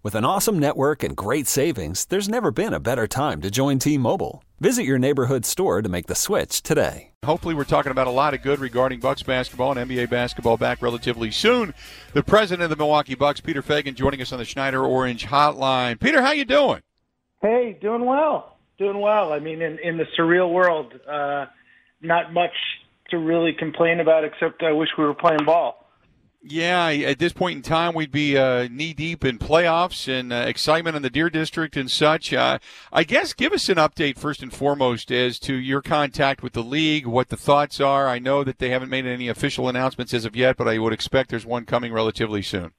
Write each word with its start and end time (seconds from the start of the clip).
With 0.00 0.14
an 0.14 0.24
awesome 0.24 0.60
network 0.60 1.02
and 1.02 1.16
great 1.16 1.48
savings, 1.48 2.04
there's 2.04 2.28
never 2.28 2.52
been 2.52 2.72
a 2.72 2.78
better 2.78 3.08
time 3.08 3.40
to 3.40 3.50
join 3.50 3.80
T 3.80 3.98
Mobile. 3.98 4.44
Visit 4.60 4.84
your 4.84 4.96
neighborhood 4.96 5.44
store 5.44 5.82
to 5.82 5.88
make 5.88 6.06
the 6.06 6.14
switch 6.14 6.62
today. 6.62 7.10
Hopefully, 7.24 7.52
we're 7.52 7.64
talking 7.64 7.90
about 7.90 8.06
a 8.06 8.12
lot 8.12 8.32
of 8.32 8.40
good 8.40 8.60
regarding 8.60 9.00
Bucks 9.00 9.24
basketball 9.24 9.76
and 9.76 9.90
NBA 9.90 10.08
basketball 10.08 10.56
back 10.56 10.82
relatively 10.82 11.32
soon. 11.32 11.74
The 12.12 12.22
president 12.22 12.62
of 12.62 12.70
the 12.70 12.76
Milwaukee 12.76 13.16
Bucks, 13.16 13.40
Peter 13.40 13.60
Feigin, 13.60 13.96
joining 13.96 14.22
us 14.22 14.30
on 14.30 14.38
the 14.38 14.44
Schneider 14.44 14.84
Orange 14.84 15.26
Hotline. 15.26 15.98
Peter, 15.98 16.22
how 16.22 16.30
you 16.30 16.44
doing? 16.44 16.80
Hey, 17.42 17.76
doing 17.80 18.04
well, 18.04 18.56
doing 18.78 19.00
well. 19.00 19.32
I 19.32 19.40
mean, 19.40 19.60
in 19.60 19.80
in 19.80 19.96
the 19.96 20.06
surreal 20.16 20.52
world, 20.52 20.94
uh, 21.10 21.46
not 22.00 22.32
much 22.32 22.54
to 23.10 23.18
really 23.18 23.52
complain 23.52 23.98
about, 23.98 24.22
except 24.22 24.62
I 24.62 24.70
wish 24.70 24.90
we 24.96 25.02
were 25.02 25.14
playing 25.14 25.44
ball. 25.44 25.87
Yeah, 26.40 26.86
at 26.88 27.18
this 27.18 27.32
point 27.32 27.56
in 27.56 27.62
time, 27.62 27.94
we'd 27.94 28.12
be 28.12 28.38
uh, 28.38 28.68
knee 28.70 28.94
deep 28.94 29.24
in 29.24 29.38
playoffs 29.38 30.06
and 30.06 30.32
uh, 30.32 30.36
excitement 30.46 30.94
in 30.94 31.02
the 31.02 31.10
Deer 31.10 31.28
District 31.28 31.76
and 31.76 31.90
such. 31.90 32.32
Uh, 32.32 32.60
I 32.92 33.02
guess 33.02 33.32
give 33.32 33.52
us 33.52 33.68
an 33.68 33.76
update 33.76 34.18
first 34.18 34.40
and 34.40 34.52
foremost 34.52 35.10
as 35.10 35.40
to 35.40 35.54
your 35.54 35.82
contact 35.82 36.42
with 36.42 36.52
the 36.52 36.62
league, 36.62 37.06
what 37.06 37.28
the 37.28 37.36
thoughts 37.36 37.80
are. 37.80 38.06
I 38.06 38.20
know 38.20 38.44
that 38.44 38.58
they 38.58 38.70
haven't 38.70 38.88
made 38.88 39.04
any 39.04 39.26
official 39.26 39.68
announcements 39.68 40.14
as 40.14 40.24
of 40.24 40.36
yet, 40.36 40.56
but 40.56 40.68
I 40.68 40.78
would 40.78 40.92
expect 40.92 41.30
there's 41.30 41.44
one 41.44 41.64
coming 41.64 41.92
relatively 41.92 42.42
soon. 42.42 42.70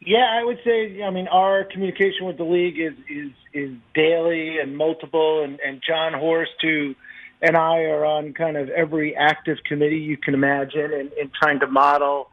Yeah, 0.00 0.28
I 0.30 0.44
would 0.44 0.58
say. 0.64 1.02
I 1.02 1.10
mean, 1.10 1.26
our 1.28 1.64
communication 1.64 2.24
with 2.24 2.38
the 2.38 2.44
league 2.44 2.78
is 2.78 2.94
is 3.10 3.32
is 3.52 3.76
daily 3.94 4.58
and 4.58 4.76
multiple, 4.76 5.42
and 5.42 5.58
and 5.60 5.82
Jon 5.86 6.14
Horst, 6.14 6.52
who 6.62 6.94
and 7.42 7.56
I 7.56 7.80
are 7.80 8.04
on 8.04 8.32
kind 8.32 8.56
of 8.56 8.70
every 8.70 9.14
active 9.16 9.58
committee 9.66 9.98
you 9.98 10.16
can 10.16 10.34
imagine, 10.34 10.92
and, 10.94 11.10
and 11.12 11.30
trying 11.34 11.60
to 11.60 11.66
model 11.66 12.28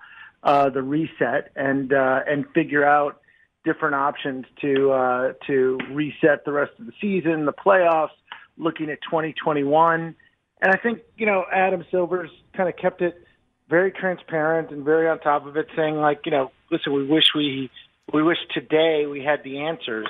uh, 0.47 0.69
the 0.69 0.81
reset 0.81 1.51
and 1.57 1.91
uh, 1.91 2.21
and 2.25 2.45
figure 2.55 2.85
out 2.85 3.19
different 3.65 3.95
options 3.95 4.45
to 4.61 4.91
uh, 4.91 5.33
to 5.45 5.77
reset 5.91 6.45
the 6.45 6.53
rest 6.53 6.71
of 6.79 6.85
the 6.85 6.93
season, 7.01 7.45
the 7.45 7.51
playoffs, 7.53 8.15
looking 8.57 8.89
at 8.89 8.99
2021. 9.01 10.15
And 10.61 10.71
I 10.71 10.77
think 10.77 10.99
you 11.17 11.25
know 11.25 11.43
Adam 11.53 11.85
Silver's 11.91 12.31
kind 12.55 12.69
of 12.69 12.77
kept 12.77 13.01
it 13.01 13.21
very 13.69 13.91
transparent 13.91 14.71
and 14.71 14.85
very 14.85 15.09
on 15.09 15.19
top 15.19 15.45
of 15.45 15.57
it, 15.57 15.67
saying 15.75 15.97
like 15.97 16.21
you 16.25 16.31
know, 16.31 16.51
listen, 16.71 16.93
we 16.93 17.05
wish 17.05 17.25
we 17.35 17.69
we 18.13 18.23
wish 18.23 18.37
today 18.53 19.05
we 19.05 19.21
had 19.21 19.43
the 19.43 19.59
answers. 19.59 20.07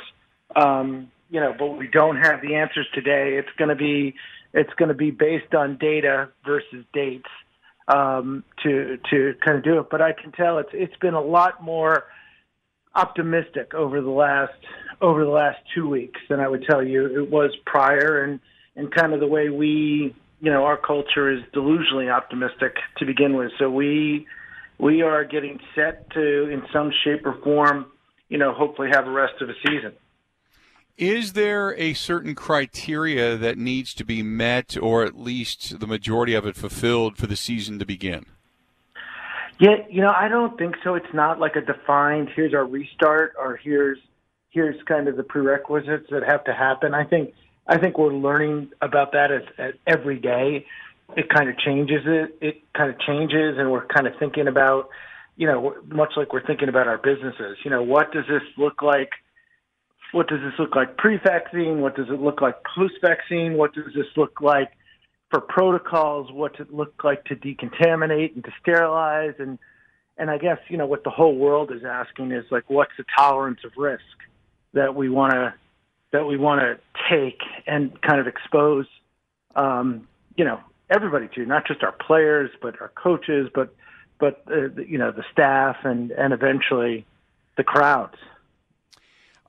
Um, 0.56 1.12
you 1.32 1.42
know, 1.42 1.54
but 1.58 1.78
we 1.78 1.88
don't 1.88 2.18
have 2.18 2.42
the 2.42 2.56
answers 2.56 2.88
today. 2.94 3.38
It's 3.38 3.50
going 3.58 3.70
to 3.70 3.76
be 3.76 4.14
it's 4.54 4.74
going 4.76 4.90
to 4.90 4.96
be 4.96 5.10
based 5.10 5.56
on 5.56 5.78
data 5.78 6.30
versus 6.46 6.86
dates 6.94 7.28
um, 7.88 8.44
to 8.64 8.98
to 9.10 9.34
kind 9.44 9.58
of 9.58 9.64
do 9.64 9.80
it. 9.80 9.88
But 9.90 10.02
I 10.02 10.14
can 10.14 10.32
tell 10.32 10.60
it's 10.60 10.70
it's 10.74 10.96
been 10.98 11.14
a 11.14 11.22
lot 11.22 11.64
more 11.64 12.06
optimistic 12.96 13.74
over 13.74 14.02
the 14.02 14.10
last 14.10 14.54
over 15.02 15.24
the 15.24 15.32
last 15.32 15.60
two 15.76 15.88
weeks 15.88 16.20
than 16.30 16.40
I 16.40 16.48
would 16.48 16.66
tell 16.70 16.84
you 16.84 17.24
it 17.24 17.30
was 17.30 17.56
prior, 17.66 18.24
and 18.24 18.40
and 18.76 18.94
kind 18.94 19.14
of 19.14 19.20
the 19.20 19.28
way 19.28 19.50
we 19.50 20.16
you 20.40 20.52
know 20.52 20.66
our 20.66 20.78
culture 20.78 21.32
is 21.32 21.42
delusionally 21.54 22.12
optimistic 22.12 22.76
to 22.98 23.06
begin 23.06 23.36
with. 23.36 23.52
So 23.60 23.70
we 23.70 24.28
we 24.80 25.02
are 25.02 25.24
getting 25.24 25.60
set 25.76 26.10
to 26.12 26.50
in 26.50 26.64
some 26.72 26.92
shape 27.04 27.26
or 27.26 27.40
form, 27.44 27.88
you 28.30 28.38
know, 28.38 28.54
hopefully 28.54 28.90
have 28.92 29.08
a 29.08 29.12
rest 29.12 29.42
of 29.42 29.50
a 29.50 29.54
season. 29.66 29.94
Is 30.98 31.34
there 31.34 31.76
a 31.78 31.94
certain 31.94 32.34
criteria 32.34 33.38
that 33.38 33.58
needs 33.58 33.94
to 33.94 34.04
be 34.04 34.24
met, 34.24 34.76
or 34.82 35.04
at 35.04 35.16
least 35.16 35.80
the 35.80 35.86
majority 35.86 36.34
of 36.34 36.48
it 36.48 36.56
fulfilled, 36.56 37.18
for 37.18 37.28
the 37.28 37.36
season 37.36 37.78
to 37.78 37.86
begin? 37.86 38.26
Yeah, 39.60 39.76
you 39.90 40.02
know, 40.02 40.12
I 40.16 40.28
don't 40.28 40.58
think 40.58 40.76
so. 40.84 40.96
It's 40.96 41.14
not 41.14 41.40
like 41.40 41.56
a 41.56 41.62
defined 41.62 42.30
here's 42.36 42.54
our 42.54 42.66
restart 42.66 43.34
or 43.40 43.58
here's 43.58 44.00
here's 44.50 44.82
kind 44.84 45.08
of 45.08 45.18
the 45.18 45.24
prerequisites 45.24 46.08
that 46.10 46.24
have 46.24 46.44
to 46.46 46.54
happen. 46.54 46.96
I 46.96 47.04
think 47.04 47.34
I 47.68 47.78
think 47.78 47.98
we're 47.98 48.14
learning 48.14 48.72
about 48.82 49.12
that 49.12 49.32
as, 49.32 49.44
as 49.58 49.74
every 49.86 50.20
day. 50.20 50.66
It 51.16 51.30
kind 51.30 51.50
of 51.50 51.58
changes 51.60 52.04
it. 52.06 52.38
It 52.42 52.62
kind 52.74 52.90
of 52.90 53.00
changes, 53.02 53.58
and 53.58 53.72
we're 53.72 53.86
kind 53.86 54.08
of 54.08 54.14
thinking 54.20 54.48
about, 54.48 54.90
you 55.36 55.48
know, 55.48 55.76
much 55.88 56.14
like 56.18 56.34
we're 56.34 56.46
thinking 56.46 56.70
about 56.70 56.88
our 56.88 56.98
businesses. 56.98 57.58
You 57.64 57.72
know, 57.72 57.84
what 57.84 58.12
does 58.12 58.26
this 58.28 58.42
look 58.58 58.82
like? 58.82 59.10
What 60.12 60.28
does 60.28 60.40
this 60.42 60.54
look 60.58 60.76
like 60.76 60.98
pre-vaccine? 60.98 61.82
What 61.82 61.96
does 61.96 62.08
it 62.10 62.22
look 62.22 62.42
like 62.42 62.56
post-vaccine? 62.76 63.56
What 63.56 63.74
does 63.74 63.94
this 63.96 64.06
look 64.16 64.42
like 64.42 64.72
for 65.30 65.42
protocols? 65.42 66.32
What 66.32 66.58
does 66.58 66.68
it 66.68 66.74
look 66.74 67.04
like 67.04 67.26
to 67.26 67.36
decontaminate 67.36 68.36
and 68.36 68.44
to 68.44 68.52
sterilize? 68.62 69.34
And 69.40 69.60
and 70.18 70.32
I 70.32 70.38
guess 70.38 70.58
you 70.70 70.78
know 70.78 70.88
what 70.88 71.04
the 71.04 71.10
whole 71.10 71.36
world 71.36 71.72
is 71.72 71.84
asking 71.84 72.32
is 72.32 72.46
like, 72.52 72.70
what's 72.70 72.94
the 72.98 73.06
tolerance 73.18 73.60
of 73.66 73.72
risk 73.78 74.04
that 74.74 74.96
we 74.96 75.10
want 75.10 75.34
to 75.34 75.54
that 76.12 76.26
we 76.26 76.38
want 76.38 76.62
to 76.62 76.80
take 77.10 77.40
and 77.66 78.02
kind 78.02 78.20
of 78.20 78.28
expose, 78.28 78.86
um, 79.56 80.08
you 80.38 80.46
know, 80.46 80.60
everybody 80.90 81.28
to, 81.36 81.46
not 81.46 81.68
just 81.68 81.84
our 81.84 81.92
players, 81.92 82.50
but 82.62 82.80
our 82.82 82.90
coaches, 82.90 83.50
but 83.54 83.76
but 84.20 84.44
uh, 84.52 84.70
you 84.88 84.98
know 84.98 85.12
the 85.12 85.24
staff 85.32 85.78
and 85.84 86.12
and 86.12 86.34
eventually 86.34 87.06
the 87.58 87.64
crowds. 87.64 88.16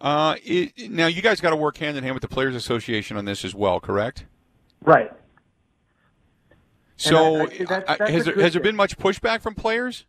Uh, 0.01 0.37
it, 0.45 0.91
now 0.91 1.07
you 1.07 1.23
guys 1.23 1.41
got 1.41 1.51
to 1.51 1.57
work 1.57 1.77
hand 1.79 1.97
in 1.97 2.05
hand 2.05 2.15
with 2.15 2.23
the 2.23 2.29
Players 2.29 2.55
Association 2.55 3.17
on 3.17 3.25
this 3.25 3.45
as 3.45 3.55
well, 3.55 3.81
correct? 3.81 4.25
Right. 4.83 5.11
So, 6.97 7.37
I, 7.37 7.43
I, 7.43 7.47
that's, 7.47 7.69
that's 7.69 8.11
has 8.11 8.25
there 8.25 8.41
has 8.41 8.53
there 8.53 8.63
been 8.63 8.77
much 8.77 8.99
pushback 8.99 9.41
from 9.41 9.55
players? 9.55 10.05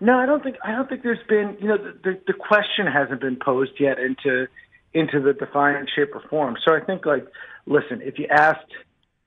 No, 0.00 0.18
I 0.18 0.26
don't 0.26 0.42
think 0.42 0.56
I 0.64 0.72
don't 0.72 0.88
think 0.88 1.02
there's 1.02 1.24
been. 1.28 1.56
You 1.60 1.68
know, 1.68 1.78
the, 1.78 1.98
the, 2.04 2.20
the 2.28 2.32
question 2.32 2.86
hasn't 2.86 3.20
been 3.20 3.36
posed 3.36 3.72
yet 3.78 3.98
into 3.98 4.46
into 4.92 5.20
the 5.20 5.32
defined 5.32 5.88
shape 5.94 6.14
or 6.14 6.22
form. 6.28 6.56
So 6.66 6.74
I 6.74 6.80
think, 6.80 7.04
like, 7.06 7.26
listen, 7.66 8.00
if 8.02 8.18
you 8.18 8.26
asked 8.30 8.72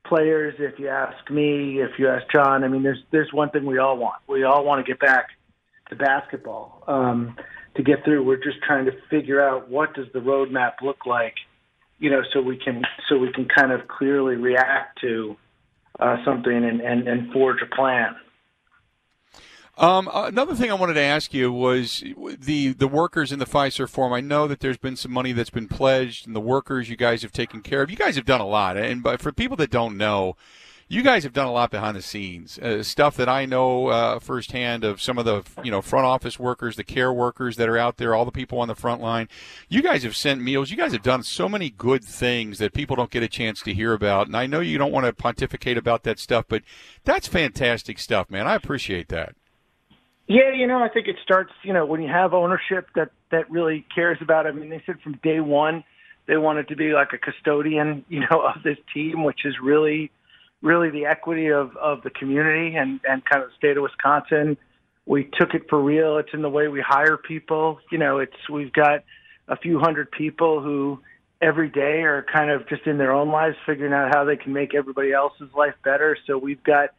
players, 0.05 0.55
if 0.59 0.79
you 0.79 0.89
ask 0.89 1.29
me, 1.29 1.81
if 1.81 1.91
you 1.97 2.09
ask 2.09 2.25
John, 2.31 2.63
I 2.63 2.67
mean, 2.67 2.83
there's 2.83 3.03
there's 3.11 3.31
one 3.31 3.49
thing 3.49 3.65
we 3.65 3.77
all 3.77 3.97
want. 3.97 4.21
We 4.27 4.43
all 4.43 4.65
want 4.65 4.85
to 4.85 4.89
get 4.89 4.99
back 4.99 5.27
to 5.89 5.95
basketball. 5.95 6.83
Um, 6.87 7.37
to 7.75 7.83
get 7.83 8.03
through. 8.03 8.23
We're 8.23 8.43
just 8.43 8.61
trying 8.65 8.85
to 8.85 8.91
figure 9.09 9.41
out 9.41 9.69
what 9.69 9.93
does 9.93 10.07
the 10.13 10.19
roadmap 10.19 10.73
look 10.81 11.05
like, 11.05 11.35
you 11.99 12.09
know, 12.09 12.21
so 12.33 12.41
we 12.41 12.57
can 12.57 12.83
so 13.09 13.17
we 13.17 13.31
can 13.31 13.47
kind 13.47 13.71
of 13.71 13.87
clearly 13.87 14.35
react 14.35 14.99
to 15.01 15.35
uh, 15.99 16.17
something 16.25 16.53
and, 16.53 16.81
and, 16.81 17.07
and 17.07 17.31
forge 17.31 17.61
a 17.61 17.75
plan. 17.75 18.15
Um, 19.77 20.09
another 20.13 20.53
thing 20.53 20.69
I 20.69 20.75
wanted 20.75 20.95
to 20.95 21.01
ask 21.01 21.33
you 21.33 21.51
was 21.51 22.03
the 22.39 22.73
the 22.73 22.87
workers 22.87 23.31
in 23.31 23.39
the 23.39 23.45
Fiserv 23.45 23.89
Forum. 23.89 24.13
I 24.13 24.21
know 24.21 24.47
that 24.47 24.59
there's 24.59 24.77
been 24.77 24.97
some 24.97 25.11
money 25.11 25.31
that's 25.31 25.49
been 25.49 25.67
pledged, 25.67 26.27
and 26.27 26.35
the 26.35 26.41
workers 26.41 26.89
you 26.89 26.97
guys 26.97 27.21
have 27.21 27.31
taken 27.31 27.61
care 27.61 27.81
of. 27.81 27.89
You 27.89 27.95
guys 27.97 28.15
have 28.15 28.25
done 28.25 28.41
a 28.41 28.47
lot, 28.47 28.77
and 28.77 29.01
but 29.01 29.21
for 29.21 29.31
people 29.31 29.57
that 29.57 29.71
don't 29.71 29.97
know, 29.97 30.35
you 30.91 31.03
guys 31.03 31.23
have 31.23 31.31
done 31.31 31.47
a 31.47 31.51
lot 31.53 31.71
behind 31.71 31.95
the 31.95 32.01
scenes, 32.01 32.59
uh, 32.59 32.83
stuff 32.83 33.15
that 33.15 33.29
I 33.29 33.45
know 33.45 33.87
uh, 33.87 34.19
firsthand 34.19 34.83
of 34.83 35.01
some 35.01 35.17
of 35.17 35.23
the 35.23 35.41
you 35.63 35.71
know 35.71 35.81
front 35.81 36.05
office 36.05 36.37
workers, 36.37 36.75
the 36.75 36.83
care 36.83 37.13
workers 37.13 37.55
that 37.55 37.69
are 37.69 37.77
out 37.77 37.95
there, 37.95 38.13
all 38.13 38.25
the 38.25 38.31
people 38.31 38.59
on 38.59 38.67
the 38.67 38.75
front 38.75 39.01
line. 39.01 39.29
You 39.69 39.81
guys 39.81 40.03
have 40.03 40.17
sent 40.17 40.41
meals. 40.41 40.69
You 40.69 40.75
guys 40.75 40.91
have 40.91 41.01
done 41.01 41.23
so 41.23 41.47
many 41.47 41.69
good 41.69 42.03
things 42.03 42.57
that 42.57 42.73
people 42.73 42.97
don't 42.97 43.09
get 43.09 43.23
a 43.23 43.29
chance 43.29 43.61
to 43.61 43.73
hear 43.73 43.93
about. 43.93 44.27
And 44.27 44.35
I 44.35 44.47
know 44.47 44.59
you 44.59 44.77
don't 44.77 44.91
want 44.91 45.05
to 45.05 45.13
pontificate 45.13 45.77
about 45.77 46.03
that 46.03 46.19
stuff, 46.19 46.43
but 46.49 46.61
that's 47.05 47.25
fantastic 47.25 47.97
stuff, 47.97 48.29
man. 48.29 48.45
I 48.45 48.55
appreciate 48.55 49.07
that. 49.07 49.33
Yeah, 50.27 50.51
you 50.53 50.67
know, 50.67 50.83
I 50.83 50.89
think 50.89 51.07
it 51.07 51.15
starts, 51.23 51.53
you 51.63 51.71
know, 51.71 51.85
when 51.85 52.01
you 52.01 52.09
have 52.09 52.33
ownership 52.33 52.89
that 52.95 53.11
that 53.31 53.49
really 53.49 53.85
cares 53.95 54.17
about. 54.19 54.45
It. 54.45 54.49
I 54.49 54.51
mean, 54.51 54.69
they 54.69 54.83
said 54.85 54.99
from 54.99 55.13
day 55.23 55.39
one 55.39 55.85
they 56.27 56.35
wanted 56.35 56.67
to 56.67 56.75
be 56.75 56.91
like 56.91 57.13
a 57.13 57.17
custodian, 57.17 58.03
you 58.09 58.19
know, 58.19 58.41
of 58.41 58.61
this 58.61 58.77
team, 58.93 59.23
which 59.23 59.45
is 59.45 59.55
really 59.63 60.11
really 60.61 60.89
the 60.89 61.05
equity 61.05 61.51
of, 61.51 61.75
of 61.77 62.01
the 62.03 62.09
community 62.09 62.75
and, 62.75 62.99
and 63.07 63.23
kind 63.25 63.43
of 63.43 63.49
the 63.49 63.55
state 63.57 63.77
of 63.77 63.83
Wisconsin. 63.83 64.57
We 65.05 65.29
took 65.39 65.53
it 65.53 65.63
for 65.69 65.81
real. 65.81 66.17
It's 66.17 66.33
in 66.33 66.41
the 66.41 66.49
way 66.49 66.67
we 66.67 66.81
hire 66.81 67.17
people. 67.17 67.79
You 67.91 67.97
know, 67.97 68.19
it's 68.19 68.49
we've 68.49 68.73
got 68.73 69.03
a 69.47 69.57
few 69.57 69.79
hundred 69.79 70.11
people 70.11 70.61
who 70.61 70.99
every 71.41 71.69
day 71.69 72.03
are 72.03 72.23
kind 72.31 72.51
of 72.51 72.69
just 72.69 72.85
in 72.85 72.97
their 72.97 73.11
own 73.11 73.29
lives 73.29 73.57
figuring 73.65 73.93
out 73.93 74.13
how 74.13 74.23
they 74.23 74.37
can 74.37 74.53
make 74.53 74.75
everybody 74.75 75.11
else's 75.11 75.49
life 75.55 75.73
better. 75.83 76.15
So 76.27 76.37
we've 76.37 76.63
got 76.63 76.89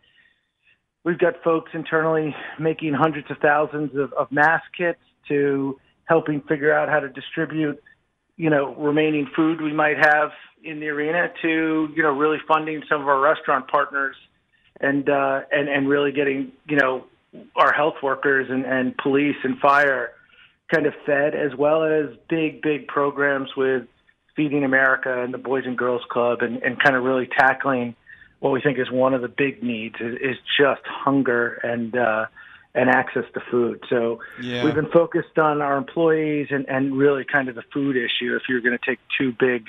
we've 1.04 1.18
got 1.18 1.42
folks 1.42 1.70
internally 1.74 2.34
making 2.58 2.94
hundreds 2.94 3.30
of 3.30 3.38
thousands 3.38 3.94
of, 3.96 4.12
of 4.14 4.30
mask 4.32 4.64
kits 4.76 5.00
to 5.28 5.78
helping 6.04 6.40
figure 6.42 6.72
out 6.72 6.88
how 6.88 7.00
to 7.00 7.08
distribute, 7.08 7.80
you 8.36 8.50
know, 8.50 8.74
remaining 8.76 9.28
food 9.34 9.60
we 9.60 9.72
might 9.72 9.98
have 9.98 10.30
in 10.64 10.80
the 10.80 10.88
arena 10.88 11.28
to, 11.42 11.88
you 11.94 12.02
know, 12.02 12.12
really 12.12 12.38
funding 12.46 12.82
some 12.88 13.00
of 13.00 13.08
our 13.08 13.20
restaurant 13.20 13.68
partners 13.68 14.16
and 14.80 15.08
uh 15.08 15.40
and, 15.50 15.68
and 15.68 15.88
really 15.88 16.12
getting, 16.12 16.52
you 16.68 16.76
know, 16.76 17.04
our 17.56 17.72
health 17.72 17.94
workers 18.02 18.48
and, 18.50 18.64
and 18.64 18.96
police 18.98 19.36
and 19.44 19.58
fire 19.58 20.12
kind 20.72 20.86
of 20.86 20.94
fed 21.04 21.34
as 21.34 21.54
well 21.56 21.84
as 21.84 22.16
big, 22.28 22.62
big 22.62 22.86
programs 22.86 23.50
with 23.56 23.84
Feeding 24.36 24.64
America 24.64 25.22
and 25.22 25.34
the 25.34 25.38
Boys 25.38 25.64
and 25.66 25.76
Girls 25.76 26.02
Club 26.10 26.40
and, 26.40 26.62
and 26.62 26.82
kind 26.82 26.96
of 26.96 27.02
really 27.02 27.28
tackling 27.38 27.94
what 28.40 28.50
we 28.50 28.60
think 28.60 28.78
is 28.78 28.90
one 28.90 29.14
of 29.14 29.22
the 29.22 29.28
big 29.28 29.62
needs 29.62 29.94
is, 30.00 30.14
is 30.14 30.36
just 30.58 30.80
hunger 30.84 31.60
and 31.62 31.96
uh, 31.96 32.26
and 32.74 32.88
access 32.88 33.24
to 33.34 33.40
food. 33.50 33.82
So 33.90 34.20
Yeah. 34.40 34.64
we've 34.64 34.74
been 34.74 34.90
focused 34.90 35.38
on 35.38 35.60
our 35.60 35.76
employees 35.76 36.48
and, 36.50 36.66
and 36.68 36.96
really 36.96 37.24
kind 37.24 37.48
of 37.48 37.54
the 37.54 37.62
food 37.72 37.96
issue. 37.96 38.34
If 38.34 38.42
you're 38.48 38.60
going 38.60 38.76
to 38.78 38.84
take 38.90 38.98
two 39.18 39.32
big 39.38 39.68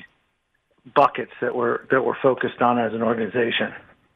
buckets 0.95 1.31
that 1.41 1.55
we're 1.55 1.85
that 1.91 2.03
we're 2.03 2.19
focused 2.21 2.61
on 2.61 2.77
as 2.77 2.93
an 2.93 3.01
organization. 3.01 3.73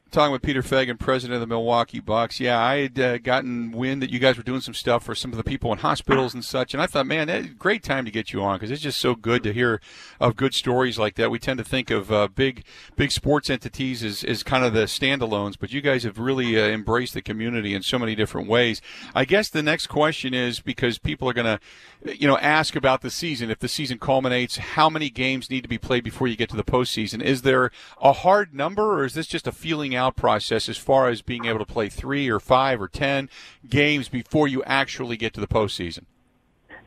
Talking 0.09 0.31
with 0.31 0.41
Peter 0.41 0.61
Feigin, 0.61 0.97
president 0.97 1.35
of 1.35 1.41
the 1.41 1.47
Milwaukee 1.47 1.99
Bucks. 1.99 2.39
Yeah, 2.39 2.59
I 2.59 2.77
had 2.83 2.99
uh, 2.99 3.17
gotten 3.17 3.71
wind 3.71 4.01
that 4.01 4.09
you 4.09 4.19
guys 4.19 4.37
were 4.37 4.43
doing 4.43 4.61
some 4.61 4.73
stuff 4.73 5.03
for 5.03 5.13
some 5.13 5.31
of 5.31 5.37
the 5.37 5.43
people 5.43 5.71
in 5.73 5.79
hospitals 5.79 6.33
and 6.33 6.45
such, 6.45 6.73
and 6.73 6.81
I 6.81 6.87
thought, 6.87 7.05
man, 7.05 7.27
that, 7.27 7.59
great 7.59 7.83
time 7.83 8.05
to 8.05 8.09
get 8.09 8.31
you 8.31 8.41
on 8.41 8.55
because 8.55 8.71
it's 8.71 8.81
just 8.81 9.01
so 9.01 9.15
good 9.15 9.43
to 9.43 9.51
hear 9.51 9.81
of 10.21 10.37
good 10.37 10.53
stories 10.53 10.97
like 10.97 11.15
that. 11.15 11.29
We 11.29 11.39
tend 11.39 11.57
to 11.57 11.63
think 11.65 11.91
of 11.91 12.09
uh, 12.09 12.29
big, 12.29 12.63
big 12.95 13.11
sports 13.11 13.49
entities 13.49 14.01
as, 14.01 14.23
as 14.23 14.43
kind 14.43 14.63
of 14.63 14.71
the 14.71 14.83
standalones, 14.83 15.55
but 15.59 15.73
you 15.73 15.81
guys 15.81 16.03
have 16.03 16.17
really 16.17 16.57
uh, 16.57 16.65
embraced 16.65 17.13
the 17.13 17.21
community 17.21 17.73
in 17.73 17.83
so 17.83 17.99
many 17.99 18.15
different 18.15 18.47
ways. 18.47 18.81
I 19.13 19.25
guess 19.25 19.49
the 19.49 19.61
next 19.61 19.87
question 19.87 20.33
is 20.33 20.61
because 20.61 20.99
people 20.99 21.29
are 21.29 21.33
going 21.33 21.59
to, 21.59 22.17
you 22.17 22.27
know, 22.27 22.37
ask 22.37 22.77
about 22.77 23.01
the 23.01 23.11
season. 23.11 23.51
If 23.51 23.59
the 23.59 23.67
season 23.67 23.99
culminates, 23.99 24.55
how 24.55 24.89
many 24.89 25.09
games 25.09 25.49
need 25.49 25.63
to 25.63 25.69
be 25.69 25.77
played 25.77 26.05
before 26.05 26.29
you 26.29 26.37
get 26.37 26.49
to 26.51 26.55
the 26.55 26.63
postseason? 26.63 27.21
Is 27.21 27.41
there 27.41 27.71
a 28.01 28.13
hard 28.13 28.53
number, 28.53 28.93
or 28.93 29.03
is 29.03 29.13
this 29.13 29.27
just 29.27 29.47
a 29.47 29.51
feeling 29.51 29.96
out 29.97 30.15
process 30.15 30.69
as 30.69 30.77
far 30.77 31.09
as 31.09 31.21
being 31.21 31.45
able 31.45 31.59
to 31.59 31.65
play 31.65 31.89
three 31.89 32.29
or 32.29 32.39
five 32.39 32.81
or 32.81 32.87
ten 32.87 33.29
games 33.67 34.07
before 34.07 34.47
you 34.47 34.63
actually 34.63 35.17
get 35.17 35.33
to 35.33 35.41
the 35.41 35.47
postseason? 35.47 36.05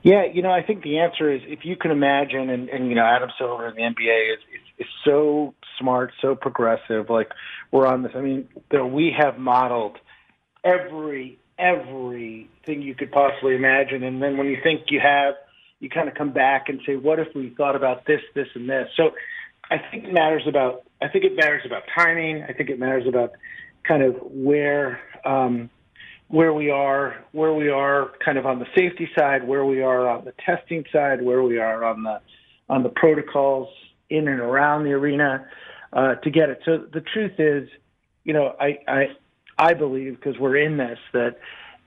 Yeah, 0.02 0.24
you 0.24 0.40
know, 0.40 0.50
I 0.50 0.62
think 0.62 0.82
the 0.82 0.98
answer 0.98 1.30
is 1.30 1.42
if 1.44 1.64
you 1.64 1.76
can 1.76 1.90
imagine, 1.90 2.48
and, 2.48 2.70
and 2.70 2.88
you 2.88 2.94
know, 2.94 3.04
Adam 3.04 3.30
Silver 3.36 3.68
in 3.68 3.74
the 3.74 3.82
NBA 3.82 4.32
is, 4.32 4.38
is 4.54 4.86
is 4.86 4.86
so 5.04 5.52
smart, 5.78 6.12
so 6.22 6.34
progressive. 6.34 7.10
Like 7.10 7.32
we're 7.70 7.86
on 7.86 8.02
this. 8.02 8.12
I 8.14 8.20
mean, 8.20 8.48
we 8.70 9.14
have 9.18 9.38
modeled 9.38 9.98
every 10.64 11.38
everything 11.58 12.80
you 12.80 12.94
could 12.94 13.12
possibly 13.12 13.54
imagine, 13.54 14.02
and 14.02 14.22
then 14.22 14.38
when 14.38 14.46
you 14.46 14.56
think 14.62 14.84
you 14.88 15.00
have, 15.00 15.34
you 15.80 15.90
kind 15.90 16.08
of 16.08 16.14
come 16.14 16.32
back 16.32 16.68
and 16.68 16.80
say, 16.86 16.96
what 16.96 17.18
if 17.18 17.28
we 17.34 17.50
thought 17.50 17.76
about 17.76 18.06
this, 18.06 18.20
this, 18.34 18.48
and 18.54 18.68
this? 18.68 18.88
So, 18.96 19.10
I 19.70 19.78
think 19.90 20.04
it 20.04 20.12
matters 20.12 20.42
about. 20.46 20.82
I 21.02 21.08
think 21.08 21.24
it 21.24 21.36
matters 21.36 21.62
about 21.64 21.82
timing. 21.94 22.42
I 22.42 22.52
think 22.52 22.70
it 22.70 22.78
matters 22.78 23.06
about 23.06 23.32
kind 23.86 24.02
of 24.02 24.16
where. 24.22 25.00
Um, 25.24 25.70
where 26.28 26.52
we 26.52 26.70
are, 26.70 27.24
where 27.32 27.52
we 27.52 27.68
are 27.70 28.12
kind 28.24 28.38
of 28.38 28.46
on 28.46 28.60
the 28.60 28.66
safety 28.76 29.10
side, 29.18 29.46
where 29.46 29.64
we 29.64 29.82
are 29.82 30.08
on 30.08 30.24
the 30.24 30.32
testing 30.46 30.84
side, 30.92 31.20
where 31.20 31.42
we 31.42 31.58
are 31.58 31.84
on 31.84 32.04
the 32.04 32.20
on 32.68 32.84
the 32.84 32.88
protocols 32.88 33.68
in 34.08 34.28
and 34.28 34.38
around 34.40 34.84
the 34.84 34.92
arena 34.92 35.44
uh, 35.92 36.14
to 36.16 36.30
get 36.30 36.48
it. 36.48 36.60
So 36.64 36.78
the 36.92 37.00
truth 37.00 37.32
is, 37.38 37.68
you 38.22 38.32
know, 38.32 38.54
I 38.60 38.78
I, 38.86 39.06
I 39.58 39.74
believe 39.74 40.16
because 40.16 40.38
we're 40.38 40.56
in 40.56 40.76
this 40.76 40.98
that 41.12 41.38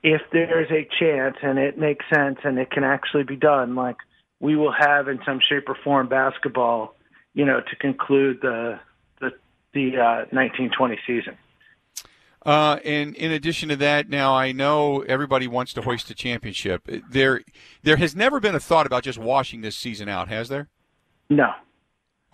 if 0.02 0.20
there's 0.30 0.70
a 0.70 0.86
chance 1.00 1.36
and 1.42 1.58
it 1.58 1.78
makes 1.78 2.04
sense 2.14 2.38
and 2.44 2.58
it 2.58 2.70
can 2.70 2.84
actually 2.84 3.24
be 3.24 3.36
done, 3.36 3.74
like 3.74 3.96
we 4.40 4.56
will 4.56 4.74
have 4.78 5.08
in 5.08 5.20
some 5.24 5.40
shape 5.48 5.64
or 5.68 5.76
form 5.82 6.06
basketball, 6.06 6.93
you 7.34 7.44
know, 7.44 7.60
to 7.60 7.76
conclude 7.76 8.40
the 8.40 8.78
the 9.20 9.32
the 9.72 9.96
uh, 9.96 10.16
1920 10.30 10.98
season. 11.06 11.36
Uh, 12.44 12.78
and 12.84 13.14
in 13.16 13.32
addition 13.32 13.70
to 13.70 13.76
that, 13.76 14.10
now 14.10 14.34
I 14.34 14.52
know 14.52 15.00
everybody 15.02 15.46
wants 15.46 15.72
to 15.74 15.82
hoist 15.82 16.10
a 16.10 16.14
championship. 16.14 16.86
There, 17.10 17.40
there 17.82 17.96
has 17.96 18.14
never 18.14 18.38
been 18.38 18.54
a 18.54 18.60
thought 18.60 18.84
about 18.84 19.02
just 19.02 19.18
washing 19.18 19.62
this 19.62 19.78
season 19.78 20.10
out, 20.10 20.28
has 20.28 20.50
there? 20.50 20.68
No, 21.30 21.54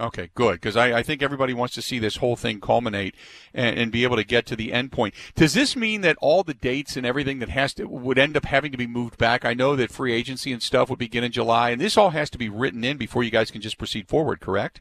Okay, 0.00 0.30
good, 0.34 0.54
because 0.54 0.76
I, 0.76 0.98
I 0.98 1.02
think 1.02 1.22
everybody 1.22 1.52
wants 1.52 1.74
to 1.74 1.82
see 1.82 1.98
this 1.98 2.16
whole 2.16 2.34
thing 2.34 2.58
culminate 2.58 3.14
and, 3.52 3.78
and 3.78 3.92
be 3.92 4.02
able 4.02 4.16
to 4.16 4.24
get 4.24 4.46
to 4.46 4.56
the 4.56 4.72
end 4.72 4.92
point. 4.92 5.14
Does 5.34 5.52
this 5.52 5.76
mean 5.76 6.00
that 6.00 6.16
all 6.22 6.42
the 6.42 6.54
dates 6.54 6.96
and 6.96 7.04
everything 7.04 7.38
that 7.40 7.50
has 7.50 7.74
to 7.74 7.84
would 7.84 8.18
end 8.18 8.34
up 8.34 8.46
having 8.46 8.72
to 8.72 8.78
be 8.78 8.86
moved 8.86 9.18
back? 9.18 9.44
I 9.44 9.52
know 9.52 9.76
that 9.76 9.92
free 9.92 10.14
agency 10.14 10.52
and 10.52 10.62
stuff 10.62 10.88
would 10.88 10.98
begin 10.98 11.22
in 11.22 11.32
July, 11.32 11.70
and 11.70 11.80
this 11.80 11.98
all 11.98 12.10
has 12.10 12.30
to 12.30 12.38
be 12.38 12.48
written 12.48 12.82
in 12.82 12.96
before 12.96 13.22
you 13.22 13.30
guys 13.30 13.50
can 13.50 13.60
just 13.60 13.76
proceed 13.76 14.08
forward. 14.08 14.40
Correct? 14.40 14.80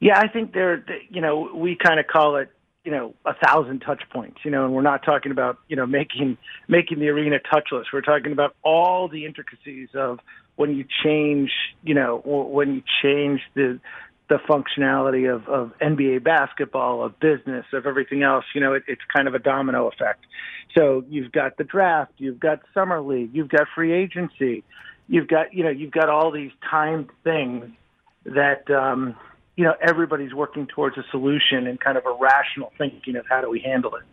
Yeah, 0.00 0.18
I 0.18 0.28
think 0.28 0.52
there. 0.52 0.84
You 1.10 1.20
know, 1.20 1.50
we 1.54 1.76
kind 1.76 1.98
of 1.98 2.06
call 2.06 2.36
it 2.36 2.50
you 2.84 2.92
know 2.92 3.14
a 3.24 3.34
thousand 3.34 3.80
touch 3.80 4.02
points. 4.10 4.38
You 4.44 4.50
know, 4.50 4.64
and 4.64 4.74
we're 4.74 4.82
not 4.82 5.04
talking 5.04 5.32
about 5.32 5.58
you 5.68 5.76
know 5.76 5.86
making 5.86 6.38
making 6.68 7.00
the 7.00 7.08
arena 7.08 7.38
touchless. 7.52 7.84
We're 7.92 8.00
talking 8.00 8.32
about 8.32 8.54
all 8.62 9.08
the 9.08 9.26
intricacies 9.26 9.88
of 9.94 10.20
when 10.56 10.74
you 10.76 10.84
change. 11.04 11.50
You 11.82 11.94
know, 11.94 12.22
when 12.24 12.74
you 12.74 12.82
change 13.02 13.40
the 13.54 13.80
the 14.28 14.38
functionality 14.48 15.34
of, 15.34 15.48
of 15.48 15.72
NBA 15.80 16.22
basketball, 16.22 17.02
of 17.02 17.18
business, 17.18 17.64
of 17.72 17.86
everything 17.86 18.22
else. 18.22 18.44
You 18.54 18.60
know, 18.60 18.74
it, 18.74 18.82
it's 18.86 19.00
kind 19.14 19.26
of 19.26 19.34
a 19.34 19.38
domino 19.38 19.88
effect. 19.88 20.26
So 20.76 21.02
you've 21.08 21.32
got 21.32 21.56
the 21.56 21.64
draft, 21.64 22.12
you've 22.18 22.38
got 22.38 22.60
summer 22.74 23.00
league, 23.00 23.30
you've 23.32 23.48
got 23.48 23.68
free 23.74 23.92
agency, 23.92 24.64
you've 25.08 25.28
got 25.28 25.52
you 25.52 25.64
know 25.64 25.70
you've 25.70 25.92
got 25.92 26.08
all 26.08 26.30
these 26.30 26.52
timed 26.70 27.08
things 27.24 27.70
that 28.24 28.70
um, 28.70 29.16
you 29.58 29.64
know 29.64 29.74
everybody's 29.82 30.32
working 30.32 30.68
towards 30.68 30.96
a 30.96 31.04
solution 31.10 31.66
and 31.66 31.80
kind 31.80 31.98
of 31.98 32.06
a 32.06 32.12
rational 32.12 32.72
thinking 32.78 33.16
of 33.16 33.26
how 33.28 33.40
do 33.40 33.50
we 33.50 33.58
handle 33.58 33.92
it. 33.96 34.04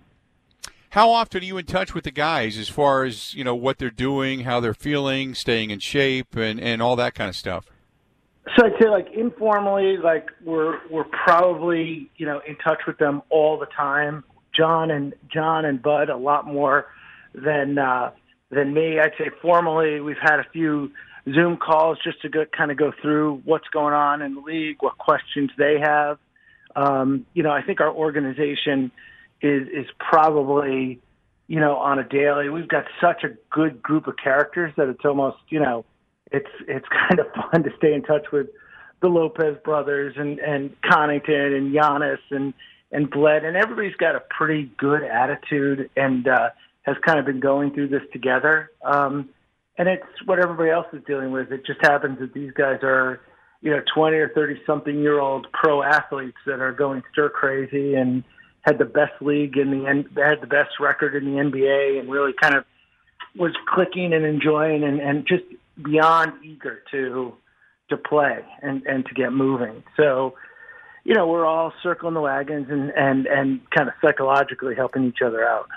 How 0.90 1.12
often 1.12 1.44
are 1.44 1.46
you 1.46 1.60
in 1.60 1.68
touch 1.68 1.94
with 1.94 2.04
the 2.04 2.12
guys 2.12 2.58
as 2.58 2.68
far 2.68 3.04
as 3.04 3.36
you 3.36 3.44
know 3.44 3.54
what 3.54 3.78
they're 3.78 3.92
doing, 3.92 4.40
how 4.40 4.60
they're 4.60 4.74
feeling, 4.74 5.36
staying 5.36 5.70
in 5.70 5.80
shape, 5.80 6.36
and 6.36 6.60
and 6.60 6.82
all 6.82 6.96
that 6.96 7.14
kind 7.14 7.30
of 7.30 7.36
stuff? 7.36 7.68
So 8.58 8.66
I'd 8.66 8.72
say 8.82 8.90
like 8.90 9.08
informally, 9.14 9.98
like 9.98 10.30
we're 10.44 10.80
we're 10.90 11.04
probably 11.04 12.10
you 12.18 12.26
know 12.26 12.42
in 12.48 12.56
touch 12.56 12.80
with 12.88 12.98
them 12.98 13.22
all 13.30 13.60
the 13.60 13.68
time. 13.68 14.24
John 14.52 14.90
and 14.90 15.14
John 15.32 15.64
and 15.64 15.80
Bud 15.80 16.10
a 16.10 16.18
lot 16.18 16.48
more 16.48 16.88
than 17.36 17.78
uh, 17.78 18.10
than 18.50 18.74
me. 18.74 19.00
I'd 19.00 19.14
say 19.20 19.30
formally 19.44 20.00
we've 20.00 20.18
had 20.20 20.40
a 20.40 20.46
few 20.52 20.92
Zoom 21.34 21.58
calls 21.58 21.98
just 22.04 22.22
to 22.22 22.30
go, 22.30 22.46
kind 22.46 22.72
of 22.72 22.78
go 22.78 22.92
through 23.02 23.42
what's 23.46 23.68
going 23.70 23.94
on 23.94 24.22
in 24.22 24.36
the 24.36 24.42
league, 24.42 24.78
what 24.80 24.98
questions 24.98 25.50
they 25.58 25.80
have. 25.82 26.20
Um, 26.76 27.26
you 27.34 27.42
know, 27.42 27.52
I 27.52 27.62
think 27.62 27.82
our 27.82 27.92
organization 27.92 28.92
is 29.42 29.68
is 29.68 29.86
probably 29.98 31.00
you 31.48 31.60
know 31.60 31.78
on 31.78 32.00
a 32.00 32.04
daily. 32.08 32.50
We've 32.50 32.68
got 32.68 32.86
such 33.02 33.24
a 33.24 33.30
good 33.50 33.82
group 33.82 34.08
of 34.08 34.16
characters 34.22 34.74
that 34.78 34.88
it's 34.90 35.06
almost 35.06 35.38
you 35.50 35.60
know 35.60 35.86
it's 36.32 36.50
it's 36.68 36.86
kind 37.10 37.20
of 37.20 37.28
fun 37.34 37.64
to 37.64 37.70
stay 37.78 37.94
in 37.94 38.04
touch 38.04 38.26
with 38.32 38.48
the 39.02 39.08
Lopez 39.08 39.58
brothers 39.64 40.16
and 40.18 40.40
and 40.40 40.76
Connaughton 40.82 41.58
and 41.58 41.74
Giannis 41.74 42.20
and 42.30 42.54
and 42.92 43.10
Bled 43.10 43.44
and 43.44 43.58
everybody's 43.58 43.96
got 43.96 44.16
a 44.16 44.22
pretty 44.30 44.70
good 44.78 45.04
attitude 45.04 45.90
and 45.96 46.28
uh, 46.28 46.50
has 46.84 46.96
kind 47.06 47.20
of 47.20 47.26
been 47.26 47.40
going 47.40 47.74
through 47.74 47.88
this 47.88 48.04
together. 48.14 48.70
Um, 48.84 49.30
and 49.78 49.88
it's 49.88 50.04
what 50.26 50.40
everybody 50.40 50.70
else 50.70 50.88
is 50.94 51.02
dealing 51.06 51.32
with. 51.32 51.52
It 51.52 51.66
just 51.66 51.82
happens 51.82 52.20
that 52.20 52.34
these 52.34 52.52
guys 52.52 52.80
are, 52.84 53.22
you 53.62 53.72
know, 53.72 53.82
20 53.94 54.18
or 54.18 54.30
30 54.30 54.62
something 54.66 55.00
year 55.00 55.20
old 55.20 55.48
pro 55.54 55.84
athletes 55.84 56.38
that 56.46 56.62
are 56.62 56.72
going 56.72 57.04
stir 57.12 57.30
crazy 57.30 57.96
and 57.96 58.24
had 58.62 58.78
the 58.80 58.86
best 58.86 59.14
league 59.22 59.58
in 59.58 59.72
the 59.72 59.88
N- 59.88 60.10
had 60.16 60.42
the 60.42 60.48
best 60.48 60.80
record 60.80 61.16
in 61.16 61.26
the 61.26 61.42
NBA 61.42 62.00
and 62.00 62.10
really 62.10 62.34
kind 62.42 62.56
of 62.56 62.64
was 63.36 63.52
clicking 63.68 64.14
and 64.14 64.26
enjoying 64.26 64.84
and, 64.84 65.00
and 65.00 65.28
just 65.28 65.44
beyond 65.84 66.34
eager 66.44 66.82
to 66.92 67.34
to 67.90 67.98
play 67.98 68.40
and 68.62 68.84
and 68.86 69.06
to 69.06 69.14
get 69.14 69.32
moving. 69.32 69.84
So, 69.98 70.36
you 71.04 71.14
know, 71.14 71.28
we're 71.28 71.46
all 71.46 71.74
circling 71.84 72.14
the 72.14 72.22
wagons 72.22 72.68
and 72.70 72.92
and 72.92 73.28
and 73.28 73.60
kind 73.72 73.90
of 73.90 73.94
psychologically 74.02 74.74
helping 74.76 75.04
each 75.04 75.22
other 75.24 75.48
out. 75.48 75.68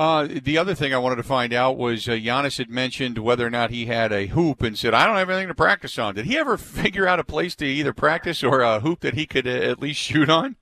Uh, 0.00 0.26
the 0.44 0.56
other 0.56 0.74
thing 0.74 0.94
I 0.94 0.96
wanted 0.96 1.16
to 1.16 1.22
find 1.22 1.52
out 1.52 1.76
was 1.76 2.08
uh, 2.08 2.12
Giannis 2.12 2.56
had 2.56 2.70
mentioned 2.70 3.18
whether 3.18 3.46
or 3.46 3.50
not 3.50 3.68
he 3.68 3.84
had 3.84 4.12
a 4.12 4.28
hoop 4.28 4.62
and 4.62 4.78
said, 4.78 4.94
I 4.94 5.06
don't 5.06 5.16
have 5.16 5.28
anything 5.28 5.48
to 5.48 5.54
practice 5.54 5.98
on. 5.98 6.14
Did 6.14 6.24
he 6.24 6.38
ever 6.38 6.56
figure 6.56 7.06
out 7.06 7.20
a 7.20 7.24
place 7.24 7.54
to 7.56 7.66
either 7.66 7.92
practice 7.92 8.42
or 8.42 8.62
a 8.62 8.80
hoop 8.80 9.00
that 9.00 9.12
he 9.12 9.26
could 9.26 9.46
uh, 9.46 9.50
at 9.50 9.78
least 9.78 10.00
shoot 10.00 10.30
on? 10.30 10.56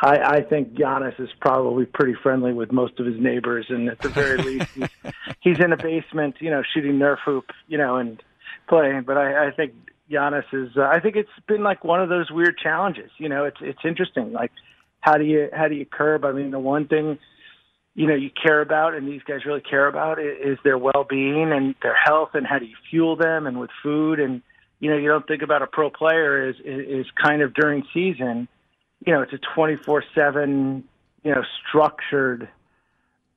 I, 0.00 0.16
I 0.18 0.42
think 0.42 0.74
Giannis 0.74 1.20
is 1.20 1.28
probably 1.40 1.86
pretty 1.86 2.16
friendly 2.20 2.52
with 2.52 2.72
most 2.72 2.98
of 2.98 3.06
his 3.06 3.14
neighbors, 3.20 3.66
and 3.68 3.88
at 3.88 4.00
the 4.00 4.08
very 4.08 4.38
least, 4.42 4.68
he's, 4.74 4.88
he's 5.38 5.60
in 5.60 5.72
a 5.72 5.76
basement, 5.76 6.34
you 6.40 6.50
know, 6.50 6.64
shooting 6.74 6.98
Nerf 6.98 7.18
hoop, 7.24 7.50
you 7.68 7.78
know, 7.78 7.98
and 7.98 8.20
playing. 8.68 9.04
But 9.06 9.18
I, 9.18 9.46
I 9.46 9.50
think 9.52 9.74
Giannis 10.10 10.52
is. 10.52 10.76
Uh, 10.76 10.82
I 10.82 10.98
think 10.98 11.14
it's 11.14 11.30
been 11.46 11.62
like 11.62 11.84
one 11.84 12.02
of 12.02 12.08
those 12.08 12.28
weird 12.28 12.58
challenges. 12.58 13.12
You 13.18 13.28
know, 13.28 13.44
it's 13.44 13.58
it's 13.60 13.84
interesting. 13.84 14.32
Like, 14.32 14.50
how 14.98 15.16
do 15.16 15.22
you 15.22 15.48
how 15.52 15.68
do 15.68 15.76
you 15.76 15.86
curb? 15.86 16.24
I 16.24 16.32
mean, 16.32 16.50
the 16.50 16.58
one 16.58 16.88
thing 16.88 17.20
you 17.94 18.06
know 18.06 18.14
you 18.14 18.30
care 18.30 18.60
about, 18.60 18.94
and 18.94 19.06
these 19.06 19.22
guys 19.22 19.44
really 19.44 19.60
care 19.60 19.86
about, 19.86 20.18
is 20.20 20.58
their 20.64 20.78
well 20.78 21.06
being 21.08 21.52
and 21.52 21.74
their 21.82 21.96
health, 21.96 22.30
and 22.34 22.46
how 22.46 22.58
do 22.58 22.66
you 22.66 22.76
fuel 22.90 23.16
them, 23.16 23.46
and 23.46 23.58
with 23.60 23.70
food, 23.82 24.20
and 24.20 24.42
you 24.80 24.90
know, 24.90 24.96
you 24.96 25.08
don't 25.08 25.26
think 25.26 25.42
about 25.42 25.62
a 25.62 25.66
pro 25.66 25.88
player 25.88 26.48
as 26.48 26.56
is 26.64 27.06
kind 27.22 27.40
of 27.40 27.54
during 27.54 27.84
season. 27.94 28.48
You 29.06 29.14
know, 29.14 29.22
it's 29.22 29.32
a 29.32 29.38
twenty 29.54 29.76
four 29.76 30.04
seven, 30.14 30.84
you 31.22 31.32
know, 31.32 31.42
structured 31.68 32.48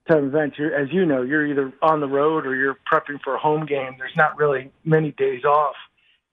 type 0.08 0.24
event. 0.24 0.56
You're, 0.58 0.76
as 0.76 0.90
you 0.92 1.06
know, 1.06 1.22
you're 1.22 1.46
either 1.46 1.72
on 1.82 2.00
the 2.00 2.08
road 2.08 2.46
or 2.46 2.56
you're 2.56 2.78
prepping 2.92 3.22
for 3.24 3.36
a 3.36 3.40
home 3.40 3.66
game. 3.66 3.96
There's 3.98 4.16
not 4.18 4.38
really 4.38 4.72
many 4.84 5.12
days 5.12 5.46
off, 5.46 5.76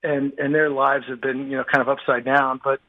and 0.03 0.33
and 0.39 0.55
their 0.55 0.71
lives 0.71 1.05
have 1.09 1.21
been 1.21 1.51
you 1.51 1.59
know 1.59 1.65
kind 1.65 1.81
of 1.81 1.89
upside 1.89 2.25
down. 2.25 2.61
But 2.63 2.81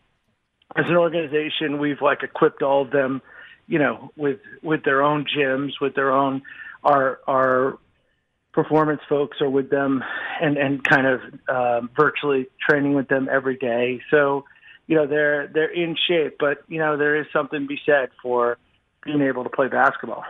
as 0.76 0.86
an 0.88 0.96
organization, 0.96 1.80
we've 1.80 2.02
like 2.02 2.24
equipped 2.24 2.64
all 2.64 2.82
of 2.82 2.92
them, 2.92 3.22
you 3.68 3.80
know, 3.80 4.12
with 4.16 4.40
with 4.62 4.84
their 4.84 5.02
own 5.02 5.26
gyms, 5.26 5.74
with 5.82 5.96
their 5.96 6.12
own 6.12 6.42
our 6.84 7.20
our 7.28 7.78
performance 8.54 9.02
folks 9.10 9.42
are 9.42 9.50
with 9.50 9.70
them 9.70 10.04
and 10.42 10.58
and 10.58 10.84
kind 10.84 11.08
of 11.08 11.22
uh, 11.48 11.82
virtually 11.96 12.48
training 12.68 12.94
with 12.94 13.08
them 13.08 13.28
every 13.32 13.58
day. 13.58 14.02
So, 14.10 14.46
you 14.88 14.96
know, 14.96 15.08
they're 15.08 15.48
they're 15.48 15.74
in 15.74 15.96
shape, 16.08 16.38
but 16.40 16.64
you 16.68 16.80
know, 16.80 16.98
there 16.98 17.20
is 17.20 17.28
something 17.34 17.62
to 17.62 17.68
be 17.68 17.80
said 17.86 18.10
for 18.22 18.58
being 19.04 19.22
able 19.22 19.44
to 19.44 19.50
play 19.50 19.68
basketball. 19.68 20.24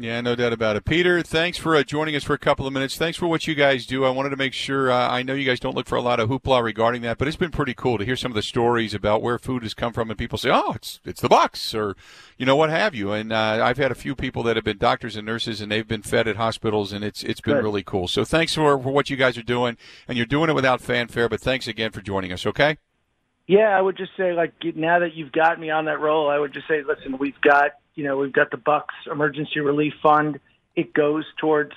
Yeah, 0.00 0.20
no 0.20 0.36
doubt 0.36 0.52
about 0.52 0.76
it. 0.76 0.84
Peter, 0.84 1.22
thanks 1.22 1.58
for 1.58 1.74
uh, 1.74 1.82
joining 1.82 2.14
us 2.14 2.22
for 2.22 2.32
a 2.32 2.38
couple 2.38 2.68
of 2.68 2.72
minutes. 2.72 2.96
Thanks 2.96 3.18
for 3.18 3.26
what 3.26 3.48
you 3.48 3.56
guys 3.56 3.84
do. 3.84 4.04
I 4.04 4.10
wanted 4.10 4.28
to 4.30 4.36
make 4.36 4.52
sure, 4.52 4.92
uh, 4.92 5.08
I 5.08 5.24
know 5.24 5.34
you 5.34 5.44
guys 5.44 5.58
don't 5.58 5.74
look 5.74 5.88
for 5.88 5.96
a 5.96 6.00
lot 6.00 6.20
of 6.20 6.28
hoopla 6.28 6.62
regarding 6.62 7.02
that, 7.02 7.18
but 7.18 7.26
it's 7.26 7.36
been 7.36 7.50
pretty 7.50 7.74
cool 7.74 7.98
to 7.98 8.04
hear 8.04 8.14
some 8.14 8.30
of 8.30 8.36
the 8.36 8.42
stories 8.42 8.94
about 8.94 9.22
where 9.22 9.40
food 9.40 9.64
has 9.64 9.74
come 9.74 9.92
from 9.92 10.08
and 10.08 10.16
people 10.16 10.38
say, 10.38 10.50
oh, 10.52 10.70
it's, 10.76 11.00
it's 11.04 11.20
the 11.20 11.28
Bucks 11.28 11.74
or, 11.74 11.96
you 12.36 12.46
know, 12.46 12.54
what 12.54 12.70
have 12.70 12.94
you. 12.94 13.10
And 13.10 13.32
uh, 13.32 13.58
I've 13.60 13.78
had 13.78 13.90
a 13.90 13.96
few 13.96 14.14
people 14.14 14.44
that 14.44 14.54
have 14.54 14.64
been 14.64 14.78
doctors 14.78 15.16
and 15.16 15.26
nurses 15.26 15.60
and 15.60 15.72
they've 15.72 15.88
been 15.88 16.02
fed 16.02 16.28
at 16.28 16.36
hospitals 16.36 16.92
and 16.92 17.02
it's 17.02 17.24
it's 17.24 17.40
been 17.40 17.54
Good. 17.54 17.64
really 17.64 17.82
cool. 17.82 18.06
So 18.06 18.24
thanks 18.24 18.54
for, 18.54 18.80
for 18.80 18.92
what 18.92 19.10
you 19.10 19.16
guys 19.16 19.36
are 19.36 19.42
doing. 19.42 19.76
And 20.06 20.16
you're 20.16 20.26
doing 20.26 20.48
it 20.48 20.54
without 20.54 20.80
fanfare, 20.80 21.28
but 21.28 21.40
thanks 21.40 21.66
again 21.66 21.90
for 21.90 22.02
joining 22.02 22.32
us, 22.32 22.46
okay? 22.46 22.78
Yeah, 23.48 23.76
I 23.76 23.80
would 23.80 23.96
just 23.96 24.12
say, 24.16 24.32
like, 24.32 24.52
now 24.76 25.00
that 25.00 25.14
you've 25.14 25.32
got 25.32 25.58
me 25.58 25.70
on 25.70 25.86
that 25.86 25.98
roll, 25.98 26.30
I 26.30 26.38
would 26.38 26.54
just 26.54 26.68
say, 26.68 26.82
listen, 26.86 27.18
we've 27.18 27.40
got– 27.40 27.72
you 27.98 28.04
know, 28.04 28.16
we've 28.16 28.32
got 28.32 28.52
the 28.52 28.56
Bucks 28.56 28.94
Emergency 29.10 29.58
Relief 29.58 29.92
Fund. 30.00 30.38
It 30.76 30.94
goes 30.94 31.24
towards 31.40 31.72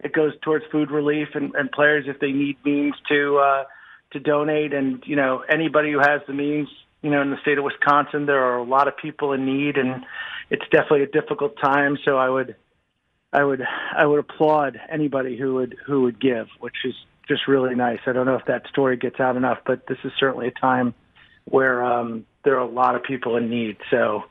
it 0.00 0.12
goes 0.12 0.32
towards 0.42 0.64
food 0.72 0.90
relief 0.90 1.28
and, 1.34 1.54
and 1.54 1.70
players 1.70 2.06
if 2.08 2.18
they 2.18 2.32
need 2.32 2.56
means 2.64 2.94
to 3.08 3.38
uh, 3.38 3.64
to 4.10 4.18
donate. 4.18 4.72
And 4.72 5.00
you 5.06 5.14
know, 5.14 5.44
anybody 5.48 5.92
who 5.92 6.00
has 6.00 6.22
the 6.26 6.32
means, 6.32 6.68
you 7.02 7.10
know, 7.10 7.22
in 7.22 7.30
the 7.30 7.40
state 7.42 7.56
of 7.56 7.62
Wisconsin, 7.62 8.26
there 8.26 8.42
are 8.42 8.56
a 8.56 8.64
lot 8.64 8.88
of 8.88 8.96
people 8.96 9.32
in 9.32 9.46
need, 9.46 9.76
and 9.76 10.04
it's 10.50 10.64
definitely 10.72 11.04
a 11.04 11.06
difficult 11.06 11.56
time. 11.62 11.96
So 12.04 12.18
I 12.18 12.28
would, 12.28 12.56
I 13.32 13.44
would, 13.44 13.62
I 13.96 14.04
would 14.06 14.18
applaud 14.18 14.76
anybody 14.90 15.38
who 15.38 15.54
would 15.54 15.76
who 15.86 16.02
would 16.02 16.20
give, 16.20 16.48
which 16.58 16.78
is 16.84 16.94
just 17.28 17.46
really 17.46 17.76
nice. 17.76 18.00
I 18.08 18.12
don't 18.12 18.26
know 18.26 18.34
if 18.34 18.46
that 18.46 18.66
story 18.66 18.96
gets 18.96 19.20
out 19.20 19.36
enough, 19.36 19.58
but 19.64 19.86
this 19.86 19.98
is 20.02 20.10
certainly 20.18 20.48
a 20.48 20.60
time 20.60 20.94
where 21.50 21.84
um, 21.84 22.24
there 22.44 22.56
are 22.56 22.66
a 22.66 22.70
lot 22.70 22.94
of 22.94 23.02
people 23.02 23.36
in 23.36 23.50
need. 23.50 23.76
So 23.90 24.24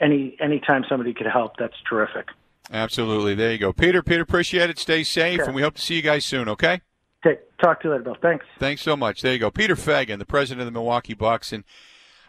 any 0.00 0.36
anytime 0.40 0.84
somebody 0.88 1.14
could 1.14 1.26
help, 1.26 1.56
that's 1.56 1.76
terrific. 1.88 2.28
Absolutely. 2.70 3.34
There 3.34 3.52
you 3.52 3.58
go. 3.58 3.72
Peter, 3.72 4.02
Peter, 4.02 4.22
appreciate 4.22 4.70
it. 4.70 4.78
Stay 4.78 5.04
safe, 5.04 5.40
and 5.40 5.54
we 5.54 5.62
hope 5.62 5.74
to 5.74 5.82
see 5.82 5.96
you 5.96 6.02
guys 6.02 6.24
soon, 6.24 6.48
okay? 6.48 6.80
Okay. 7.24 7.40
Talk 7.60 7.80
to 7.82 7.88
you 7.88 7.92
later, 7.92 8.04
Bill. 8.04 8.16
Thanks. 8.20 8.44
Thanks 8.58 8.82
so 8.82 8.96
much. 8.96 9.20
There 9.20 9.32
you 9.32 9.38
go. 9.38 9.50
Peter 9.50 9.76
Feigin, 9.76 10.18
the 10.18 10.24
president 10.24 10.62
of 10.62 10.66
the 10.66 10.72
Milwaukee 10.72 11.14
Bucks. 11.14 11.52
And 11.52 11.64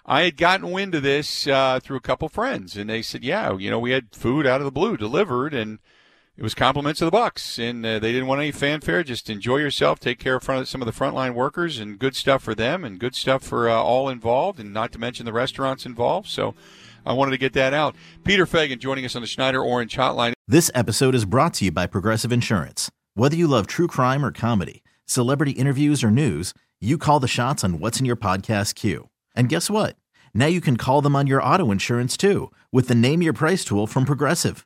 I 0.05 0.23
had 0.23 0.37
gotten 0.37 0.71
wind 0.71 0.95
of 0.95 1.03
this 1.03 1.47
uh, 1.47 1.79
through 1.81 1.97
a 1.97 2.01
couple 2.01 2.29
friends, 2.29 2.75
and 2.75 2.89
they 2.89 3.01
said, 3.01 3.23
yeah, 3.23 3.55
you 3.57 3.69
know, 3.69 3.79
we 3.79 3.91
had 3.91 4.13
food 4.13 4.45
out 4.45 4.59
of 4.59 4.65
the 4.65 4.71
blue 4.71 4.97
delivered, 4.97 5.53
and 5.53 5.79
it 6.35 6.41
was 6.41 6.55
compliments 6.55 6.99
of 7.01 7.05
the 7.05 7.11
Bucks, 7.11 7.59
and 7.59 7.85
uh, 7.85 7.99
they 7.99 8.11
didn't 8.11 8.27
want 8.27 8.41
any 8.41 8.51
fanfare. 8.51 9.03
Just 9.03 9.29
enjoy 9.29 9.57
yourself, 9.57 9.99
take 9.99 10.17
care 10.17 10.35
of 10.35 10.43
front, 10.43 10.67
some 10.67 10.81
of 10.81 10.87
the 10.87 10.91
frontline 10.91 11.35
workers, 11.35 11.77
and 11.77 11.99
good 11.99 12.15
stuff 12.15 12.41
for 12.41 12.55
them, 12.55 12.83
and 12.83 12.99
good 12.99 13.13
stuff 13.13 13.43
for 13.43 13.69
uh, 13.69 13.75
all 13.75 14.09
involved, 14.09 14.59
and 14.59 14.73
not 14.73 14.91
to 14.93 14.99
mention 14.99 15.25
the 15.25 15.33
restaurants 15.33 15.85
involved. 15.85 16.27
So 16.27 16.55
I 17.05 17.13
wanted 17.13 17.31
to 17.31 17.37
get 17.37 17.53
that 17.53 17.73
out. 17.73 17.95
Peter 18.23 18.47
Feigin 18.47 18.79
joining 18.79 19.05
us 19.05 19.15
on 19.15 19.21
the 19.21 19.27
Schneider 19.27 19.61
Orange 19.61 19.95
Hotline. 19.95 20.33
This 20.47 20.71
episode 20.73 21.13
is 21.13 21.25
brought 21.25 21.53
to 21.55 21.65
you 21.65 21.71
by 21.71 21.85
Progressive 21.85 22.31
Insurance. 22.31 22.89
Whether 23.13 23.35
you 23.35 23.47
love 23.47 23.67
true 23.67 23.87
crime 23.87 24.25
or 24.25 24.31
comedy, 24.31 24.81
celebrity 25.05 25.51
interviews 25.51 26.03
or 26.03 26.09
news, 26.09 26.53
you 26.81 26.97
call 26.97 27.19
the 27.19 27.27
shots 27.27 27.63
on 27.63 27.79
what's 27.79 27.99
in 27.99 28.05
your 28.05 28.15
podcast 28.15 28.73
queue. 28.73 29.09
And 29.35 29.49
guess 29.49 29.69
what? 29.69 29.97
Now 30.33 30.47
you 30.47 30.61
can 30.61 30.77
call 30.77 31.01
them 31.01 31.15
on 31.15 31.27
your 31.27 31.43
auto 31.43 31.69
insurance 31.69 32.17
too 32.17 32.51
with 32.71 32.87
the 32.87 32.95
Name 32.95 33.21
Your 33.21 33.33
Price 33.33 33.63
tool 33.63 33.85
from 33.85 34.03
Progressive. 34.05 34.65